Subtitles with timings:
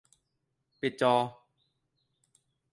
[0.81, 1.13] ปิดจอ